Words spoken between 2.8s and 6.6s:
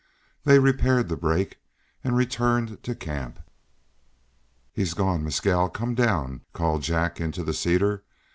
to camp. "He's gone, Mescal. Come down,"